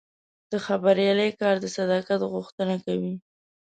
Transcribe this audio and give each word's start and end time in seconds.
د 0.51 0.53
خبریالۍ 0.65 1.29
کار 1.41 1.55
د 1.63 1.65
صداقت 1.77 2.21
غوښتنه 2.33 2.75
کوي. 2.85 3.13